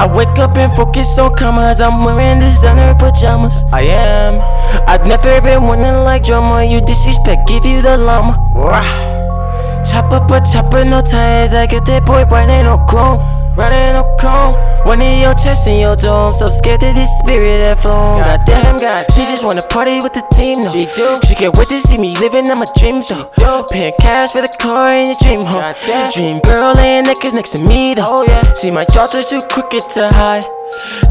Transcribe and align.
I 0.00 0.06
wake 0.06 0.38
up 0.38 0.56
and 0.56 0.72
focus 0.72 1.18
on 1.18 1.36
commas. 1.36 1.78
I'm 1.78 2.02
wearing 2.02 2.40
designer 2.40 2.94
pajamas. 2.98 3.64
I 3.70 3.82
am. 3.82 4.40
I've 4.88 5.04
never 5.06 5.42
been 5.42 5.68
winning 5.68 6.04
like 6.08 6.24
drama. 6.24 6.64
You 6.64 6.80
disrespect, 6.80 7.46
give 7.46 7.66
you 7.66 7.82
the 7.82 7.98
llama. 7.98 8.32
Rah. 8.56 9.84
Chop 9.84 10.10
up 10.10 10.30
a 10.30 10.40
chopper, 10.40 10.86
no 10.86 11.02
tires. 11.02 11.52
I 11.52 11.66
get 11.66 11.84
that 11.84 12.06
boy 12.06 12.24
riding 12.24 12.64
no 12.64 12.78
chrome. 12.88 13.20
Riding 13.58 13.92
chrome. 13.92 13.99
One 14.90 15.02
in 15.02 15.20
your 15.20 15.34
chest 15.34 15.68
and 15.68 15.78
your 15.78 15.94
dome. 15.94 16.34
So 16.34 16.48
scared 16.48 16.82
of 16.82 16.96
this 16.96 17.16
spirit 17.20 17.58
that 17.58 17.80
flown. 17.80 18.22
Goddamn, 18.22 18.80
God. 18.80 19.06
She 19.12 19.20
just 19.20 19.44
wanna 19.44 19.62
party 19.62 20.00
with 20.00 20.14
the 20.14 20.26
team, 20.34 20.64
no. 20.64 20.72
She 20.72 20.86
do. 20.96 21.20
She 21.28 21.36
can't 21.36 21.54
wait 21.56 21.68
to 21.68 21.78
see 21.78 21.96
me 21.96 22.16
living 22.16 22.50
on 22.50 22.58
my 22.58 22.66
dreams, 22.76 23.06
though. 23.06 23.30
Paying 23.70 23.94
cash 24.00 24.32
for 24.32 24.42
the 24.42 24.52
car 24.60 24.90
in 24.90 25.06
your 25.06 25.16
dream 25.22 25.46
home. 25.46 25.62
Dream 26.12 26.40
girl 26.40 26.74
laying 26.74 27.04
naked 27.04 27.34
next 27.34 27.50
to 27.50 27.58
me, 27.58 27.94
though. 27.94 28.04
Oh, 28.04 28.22
yeah. 28.24 28.52
See, 28.54 28.72
my 28.72 28.84
daughter's 28.84 29.26
too 29.26 29.42
crooked 29.42 29.88
to 29.90 30.08
hide. 30.08 30.44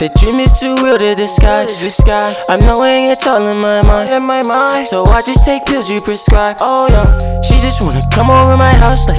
The 0.00 0.08
dream 0.18 0.40
is 0.40 0.52
too 0.58 0.74
real 0.82 0.98
to 0.98 1.14
disguise. 1.14 1.78
disguise. 1.78 2.36
I'm 2.48 2.60
knowing 2.60 3.06
it's 3.06 3.26
all 3.26 3.46
in 3.48 3.60
my 3.60 3.82
mind. 3.82 4.10
In 4.10 4.24
my 4.24 4.42
mind. 4.42 4.86
So 4.86 5.04
I 5.04 5.22
just 5.22 5.44
take 5.44 5.64
pills 5.66 5.90
you 5.90 6.00
prescribe. 6.00 6.56
Oh 6.60 6.88
yeah. 6.88 7.40
She 7.42 7.54
just 7.60 7.80
wanna 7.80 8.02
come 8.10 8.30
over 8.30 8.56
my 8.56 8.72
house 8.72 9.06
like, 9.08 9.18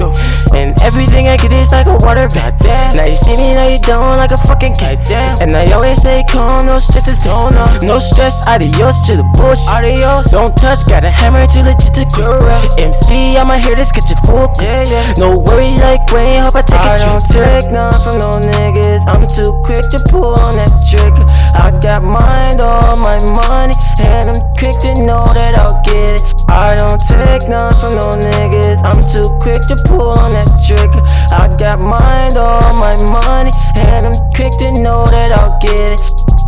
and 0.52 0.78
everything 0.82 1.28
I 1.28 1.36
get 1.36 1.52
is 1.52 1.70
like 1.70 1.86
a 1.86 1.96
water 1.96 2.28
bath. 2.28 2.54
Now 2.94 3.04
you 3.04 3.16
see 3.16 3.36
me, 3.36 3.54
now 3.54 3.68
you 3.68 3.78
don't 3.78 4.16
like 4.16 4.32
a 4.32 4.38
fucking 4.38 4.76
cat. 4.76 4.98
And 5.40 5.56
I 5.56 5.70
always 5.72 6.00
stay 6.00 6.24
calm, 6.28 6.66
no 6.66 6.78
stress 6.78 7.04
to 7.04 7.16
tone 7.22 7.54
up. 7.54 7.82
No 7.82 7.98
stress, 7.98 8.42
adios 8.46 9.00
to 9.06 9.16
the 9.16 9.24
bullshit. 9.36 9.68
Adios. 9.70 10.30
Don't 10.30 10.56
touch, 10.56 10.86
got 10.86 11.04
a 11.04 11.10
hammer 11.10 11.46
too 11.46 11.60
legit 11.60 11.94
to 11.94 12.04
grow 12.12 12.40
MC, 12.78 13.36
I'ma 13.36 13.58
hear 13.58 13.76
this, 13.76 13.92
get 13.92 14.08
your 14.08 14.18
full. 14.26 14.48
Yeah, 14.60 14.82
yeah. 14.82 15.14
No 15.16 15.38
worry 15.38 15.72
like 15.78 16.10
rain, 16.12 16.42
hope 16.42 16.56
I 16.56 16.62
take 16.62 16.80
I 16.80 16.96
a 16.96 16.98
trip. 16.98 17.08
I 17.08 17.12
don't 17.12 17.26
take 17.62 17.72
none 17.72 18.00
from 18.02 18.18
no 18.18 18.40
niggas. 18.40 19.06
I'm 19.06 19.26
too 19.28 19.52
quick 19.64 19.88
to 19.90 20.00
pull 20.10 20.23
on 20.30 20.56
that 20.56 20.72
trigger. 20.88 21.24
I 21.54 21.70
got 21.80 22.02
mind 22.02 22.60
on 22.60 22.98
my 22.98 23.18
money, 23.20 23.74
and 23.98 24.30
I'm 24.30 24.40
quick 24.56 24.80
to 24.80 24.94
know 24.94 25.26
that 25.34 25.54
I'll 25.58 25.82
get 25.84 26.22
it. 26.22 26.22
I 26.48 26.74
don't 26.74 27.00
take 27.00 27.48
none 27.48 27.74
from 27.80 27.94
no 27.94 28.16
niggas. 28.16 28.82
I'm 28.84 29.02
too 29.12 29.28
quick 29.40 29.60
to 29.68 29.76
pull 29.84 30.16
on 30.16 30.32
that 30.32 30.48
trigger. 30.64 31.02
I 31.30 31.54
got 31.58 31.80
mind 31.80 32.36
on 32.36 32.76
my 32.76 32.96
money, 32.96 33.52
and 33.76 34.06
I'm 34.06 34.16
quick 34.32 34.52
to 34.58 34.72
know 34.72 35.06
that 35.06 35.32
I'll 35.32 35.58
get 35.60 35.98
it. 35.98 36.00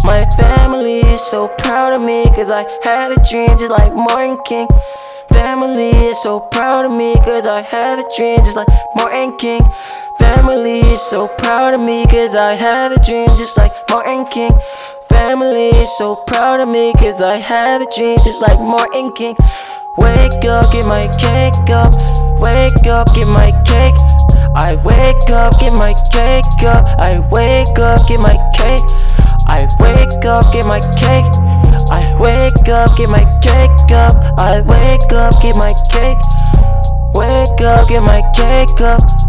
My 0.04 0.24
family 0.36 1.00
is 1.00 1.20
so 1.20 1.48
proud 1.48 1.92
of 1.92 2.00
me, 2.00 2.24
cause 2.26 2.50
I 2.50 2.64
had 2.82 3.10
a 3.10 3.18
dream 3.28 3.58
just 3.58 3.70
like 3.70 3.92
Martin 3.92 4.38
King. 4.44 4.68
Family 5.30 5.90
is 5.90 6.22
so 6.22 6.40
proud 6.40 6.84
of 6.84 6.92
me, 6.92 7.14
cause 7.16 7.46
I 7.46 7.62
had 7.62 7.98
a 7.98 8.04
dream 8.16 8.38
just 8.38 8.56
like 8.56 8.68
Martin 8.96 9.36
King. 9.36 9.62
Family 10.18 10.80
is 10.80 11.02
so 11.02 11.28
proud 11.28 11.74
of 11.74 11.80
me 11.80 12.06
cause 12.06 12.34
I 12.34 12.52
had 12.54 12.92
a 12.92 12.98
dream 13.04 13.28
just 13.36 13.56
like 13.56 13.72
Martin 13.90 14.26
King. 14.26 14.52
Family 15.08 15.68
is 15.68 15.90
so 15.98 16.16
proud 16.16 16.60
of 16.60 16.68
me 16.68 16.92
cause 16.94 17.20
I 17.20 17.36
had 17.36 17.82
a 17.82 17.86
dream 17.94 18.18
just 18.24 18.40
like 18.40 18.58
Martin 18.58 19.12
King. 19.12 19.36
Wake 19.98 20.44
up, 20.44 20.72
get 20.72 20.86
my 20.86 21.08
cake 21.18 21.70
up. 21.70 21.92
Wake 22.40 22.86
up, 22.86 23.14
get 23.14 23.26
my 23.26 23.50
cake. 23.64 23.94
I 24.54 24.76
wake 24.84 25.30
up, 25.30 25.58
get 25.60 25.72
my 25.72 25.92
cake 26.12 26.64
up. 26.64 26.86
I 26.98 27.18
wake 27.30 27.78
up, 27.78 28.08
get 28.08 28.20
my 28.20 28.36
cake. 28.56 28.84
I 29.46 29.68
wake 29.80 30.24
up, 30.24 30.52
get 30.52 30.66
my 30.66 30.80
cake. 30.96 31.28
I 31.90 32.16
wake 32.18 32.68
up, 32.68 32.96
get 32.96 33.08
my 33.10 33.24
cake 33.42 33.92
up. 33.92 34.16
I 34.38 34.60
wake 34.62 35.12
up, 35.12 35.40
get 35.42 35.56
my 35.56 35.74
cake. 35.90 36.18
Wake 37.14 37.60
up, 37.60 37.88
get 37.88 38.02
my 38.02 38.22
cake 38.34 38.80
up. 38.80 39.25